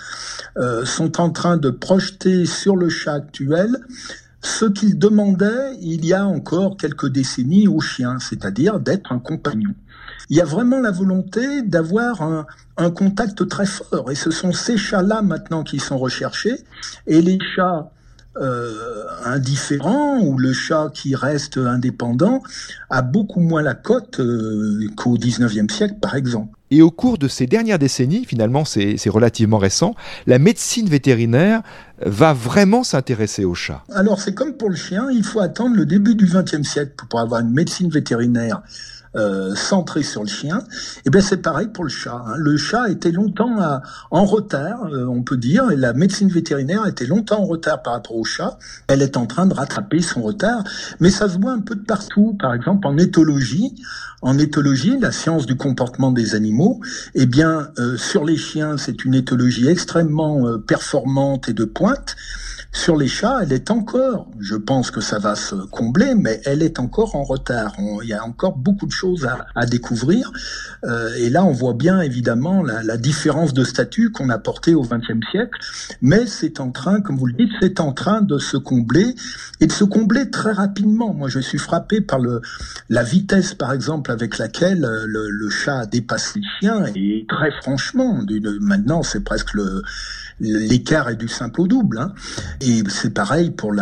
euh, 0.56 0.84
sont 0.84 1.20
en 1.20 1.30
train 1.30 1.56
de 1.56 1.70
projeter 1.70 2.46
sur 2.46 2.76
le 2.76 2.88
chat 2.88 3.14
actuel 3.14 3.78
ce 4.42 4.64
qu'il 4.64 4.98
demandait 4.98 5.76
il 5.80 6.04
y 6.04 6.12
a 6.12 6.24
encore 6.24 6.76
quelques 6.76 7.08
décennies 7.08 7.66
au 7.66 7.80
chien, 7.80 8.18
c'est-à-dire 8.20 8.78
d'être 8.78 9.10
un 9.10 9.18
compagnon. 9.18 9.74
Il 10.28 10.36
y 10.36 10.40
a 10.40 10.44
vraiment 10.44 10.80
la 10.80 10.90
volonté 10.90 11.62
d'avoir 11.62 12.22
un, 12.22 12.46
un 12.76 12.90
contact 12.90 13.48
très 13.48 13.66
fort. 13.66 14.10
Et 14.10 14.14
ce 14.14 14.30
sont 14.30 14.52
ces 14.52 14.76
chats-là 14.76 15.22
maintenant 15.22 15.62
qui 15.62 15.78
sont 15.78 15.98
recherchés. 15.98 16.64
Et 17.06 17.22
les 17.22 17.38
chats 17.54 17.90
euh, 18.40 19.04
indifférent 19.24 20.20
ou 20.20 20.38
le 20.38 20.52
chat 20.52 20.90
qui 20.92 21.14
reste 21.14 21.56
indépendant 21.56 22.42
a 22.90 23.02
beaucoup 23.02 23.40
moins 23.40 23.62
la 23.62 23.74
cote 23.74 24.20
euh, 24.20 24.88
qu'au 24.96 25.16
19e 25.16 25.70
siècle, 25.70 25.96
par 26.00 26.14
exemple. 26.14 26.56
Et 26.70 26.82
au 26.82 26.90
cours 26.90 27.16
de 27.16 27.28
ces 27.28 27.46
dernières 27.46 27.78
décennies, 27.78 28.24
finalement 28.24 28.64
c'est 28.64 29.08
relativement 29.08 29.58
récent, 29.58 29.94
la 30.26 30.38
médecine 30.38 30.88
vétérinaire 30.88 31.62
va 32.04 32.32
vraiment 32.32 32.82
s'intéresser 32.82 33.44
au 33.44 33.54
chat. 33.54 33.84
Alors 33.92 34.20
c'est 34.20 34.34
comme 34.34 34.56
pour 34.56 34.68
le 34.68 34.76
chien, 34.76 35.08
il 35.12 35.22
faut 35.22 35.40
attendre 35.40 35.76
le 35.76 35.86
début 35.86 36.16
du 36.16 36.26
20e 36.26 36.64
siècle 36.64 36.92
pour 37.08 37.20
avoir 37.20 37.40
une 37.40 37.52
médecine 37.52 37.88
vétérinaire 37.88 38.62
euh, 39.16 39.54
centré 39.54 40.02
sur 40.02 40.22
le 40.22 40.28
chien, 40.28 40.58
et 40.58 41.00
eh 41.06 41.10
bien 41.10 41.20
c'est 41.20 41.38
pareil 41.38 41.68
pour 41.68 41.84
le 41.84 41.90
chat. 41.90 42.22
Hein. 42.26 42.34
Le 42.36 42.56
chat 42.56 42.88
était 42.88 43.12
longtemps 43.12 43.60
à, 43.60 43.82
en 44.10 44.24
retard, 44.24 44.86
euh, 44.86 45.06
on 45.06 45.22
peut 45.22 45.36
dire, 45.36 45.70
et 45.70 45.76
la 45.76 45.92
médecine 45.92 46.28
vétérinaire 46.28 46.86
était 46.86 47.06
longtemps 47.06 47.40
en 47.40 47.46
retard 47.46 47.82
par 47.82 47.94
rapport 47.94 48.16
au 48.16 48.24
chat. 48.24 48.58
Elle 48.88 49.02
est 49.02 49.16
en 49.16 49.26
train 49.26 49.46
de 49.46 49.54
rattraper 49.54 50.00
son 50.00 50.22
retard, 50.22 50.64
mais 51.00 51.10
ça 51.10 51.28
se 51.28 51.38
voit 51.38 51.52
un 51.52 51.60
peu 51.60 51.74
de 51.74 51.84
partout. 51.84 52.36
Par 52.38 52.54
exemple, 52.54 52.86
en 52.86 52.96
éthologie, 52.96 53.74
en 54.22 54.38
éthologie, 54.38 54.98
la 54.98 55.12
science 55.12 55.46
du 55.46 55.56
comportement 55.56 56.10
des 56.10 56.34
animaux 56.34 56.46
animaux. 56.46 56.80
Eh 57.14 57.26
bien, 57.26 57.68
euh, 57.78 57.96
sur 57.96 58.24
les 58.24 58.36
chiens, 58.36 58.76
c'est 58.76 59.04
une 59.04 59.14
éthologie 59.14 59.68
extrêmement 59.68 60.46
euh, 60.46 60.58
performante 60.58 61.48
et 61.48 61.52
de 61.52 61.64
pointe. 61.64 62.14
Sur 62.72 62.96
les 62.96 63.08
chats, 63.08 63.38
elle 63.42 63.52
est 63.52 63.70
encore, 63.70 64.28
je 64.38 64.54
pense 64.54 64.90
que 64.90 65.00
ça 65.00 65.18
va 65.18 65.34
se 65.34 65.54
combler, 65.54 66.14
mais 66.14 66.42
elle 66.44 66.62
est 66.62 66.78
encore 66.78 67.16
en 67.16 67.24
retard. 67.24 67.74
il 68.02 68.08
y 68.08 68.12
a 68.12 68.22
encore 68.22 68.56
beaucoup 68.58 68.84
de 68.84 68.92
choses 68.92 69.05
à, 69.54 69.66
découvrir. 69.66 70.32
Euh, 70.84 71.10
et 71.18 71.30
là, 71.30 71.44
on 71.44 71.52
voit 71.52 71.74
bien 71.74 72.00
évidemment 72.00 72.62
la, 72.62 72.96
différence 72.96 73.52
de 73.52 73.62
statut 73.62 74.10
qu'on 74.10 74.30
a 74.30 74.38
porté 74.38 74.74
au 74.74 74.82
XXe 74.82 75.24
siècle. 75.30 75.58
Mais 76.00 76.26
c'est 76.26 76.60
en 76.60 76.70
train, 76.70 77.00
comme 77.00 77.16
vous 77.16 77.26
le 77.26 77.34
dites, 77.34 77.50
c'est 77.60 77.80
en 77.80 77.92
train 77.92 78.22
de 78.22 78.38
se 78.38 78.56
combler 78.56 79.14
et 79.60 79.66
de 79.66 79.72
se 79.72 79.84
combler 79.84 80.30
très 80.30 80.52
rapidement. 80.52 81.12
Moi, 81.12 81.28
je 81.28 81.40
suis 81.40 81.58
frappé 81.58 82.00
par 82.00 82.18
le, 82.18 82.40
la 82.88 83.02
vitesse, 83.02 83.54
par 83.54 83.72
exemple, 83.72 84.10
avec 84.10 84.38
laquelle 84.38 84.84
euh, 84.84 85.04
le, 85.06 85.50
chat 85.50 85.86
dépasse 85.86 86.34
les 86.34 86.42
chiens. 86.58 86.86
Et 86.94 87.24
très 87.28 87.50
franchement, 87.62 88.20
maintenant, 88.60 89.02
c'est 89.02 89.24
presque 89.24 89.56
l'écart 90.40 91.08
est 91.08 91.16
du 91.16 91.28
simple 91.28 91.60
au 91.60 91.66
double. 91.66 91.98
Hein. 91.98 92.12
Et 92.60 92.82
c'est 92.88 93.14
pareil 93.14 93.50
pour 93.50 93.72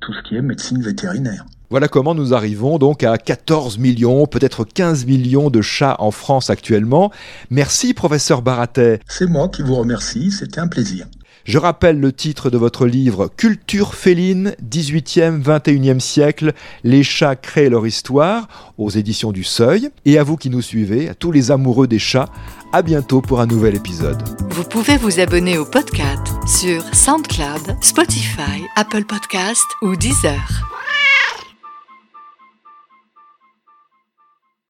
tout 0.00 0.12
ce 0.12 0.28
qui 0.28 0.36
est 0.36 0.42
médecine 0.42 0.82
vétérinaire. 0.82 1.44
Voilà 1.70 1.86
comment 1.86 2.16
nous 2.16 2.34
arrivons 2.34 2.78
donc 2.78 3.04
à 3.04 3.16
14 3.16 3.78
millions, 3.78 4.26
peut-être 4.26 4.64
15 4.64 5.06
millions 5.06 5.50
de 5.50 5.62
chats 5.62 5.94
en 6.00 6.10
France 6.10 6.50
actuellement. 6.50 7.12
Merci 7.48 7.94
professeur 7.94 8.42
Baratet. 8.42 8.98
C'est 9.08 9.28
moi 9.28 9.48
qui 9.48 9.62
vous 9.62 9.76
remercie, 9.76 10.32
c'était 10.32 10.58
un 10.58 10.66
plaisir. 10.66 11.06
Je 11.44 11.58
rappelle 11.58 12.00
le 12.00 12.12
titre 12.12 12.50
de 12.50 12.58
votre 12.58 12.86
livre 12.86 13.30
Culture 13.36 13.94
féline, 13.94 14.54
18e, 14.68 15.40
21e 15.42 16.00
siècle, 16.00 16.54
les 16.82 17.04
chats 17.04 17.36
créent 17.36 17.70
leur 17.70 17.86
histoire, 17.86 18.48
aux 18.76 18.90
éditions 18.90 19.30
du 19.30 19.44
Seuil. 19.44 19.90
Et 20.04 20.18
à 20.18 20.24
vous 20.24 20.36
qui 20.36 20.50
nous 20.50 20.62
suivez, 20.62 21.08
à 21.08 21.14
tous 21.14 21.30
les 21.30 21.52
amoureux 21.52 21.86
des 21.86 22.00
chats, 22.00 22.28
à 22.72 22.82
bientôt 22.82 23.20
pour 23.20 23.40
un 23.40 23.46
nouvel 23.46 23.76
épisode. 23.76 24.20
Vous 24.50 24.64
pouvez 24.64 24.96
vous 24.96 25.20
abonner 25.20 25.56
au 25.56 25.64
podcast 25.64 26.26
sur 26.46 26.82
SoundCloud, 26.92 27.76
Spotify, 27.80 28.64
Apple 28.76 29.04
Podcast 29.04 29.66
ou 29.82 29.94
Deezer. 29.94 30.79